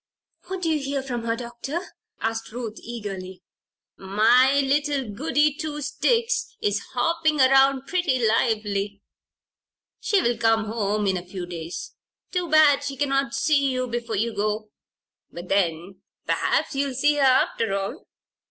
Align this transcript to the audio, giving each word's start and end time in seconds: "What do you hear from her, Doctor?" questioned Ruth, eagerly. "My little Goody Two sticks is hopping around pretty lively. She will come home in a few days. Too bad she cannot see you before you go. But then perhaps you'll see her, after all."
"What 0.47 0.63
do 0.63 0.69
you 0.71 0.79
hear 0.83 1.03
from 1.03 1.25
her, 1.25 1.35
Doctor?" 1.35 1.79
questioned 2.19 2.53
Ruth, 2.53 2.79
eagerly. 2.81 3.43
"My 3.97 4.59
little 4.59 5.07
Goody 5.11 5.53
Two 5.53 5.79
sticks 5.83 6.57
is 6.59 6.79
hopping 6.95 7.39
around 7.39 7.85
pretty 7.85 8.17
lively. 8.27 9.03
She 9.99 10.19
will 10.23 10.39
come 10.39 10.65
home 10.65 11.05
in 11.05 11.17
a 11.17 11.23
few 11.27 11.45
days. 11.45 11.93
Too 12.31 12.49
bad 12.49 12.83
she 12.83 12.97
cannot 12.97 13.35
see 13.35 13.69
you 13.73 13.85
before 13.85 14.15
you 14.15 14.33
go. 14.35 14.71
But 15.31 15.49
then 15.49 16.01
perhaps 16.25 16.73
you'll 16.73 16.95
see 16.95 17.17
her, 17.17 17.21
after 17.21 17.75
all." 17.77 18.07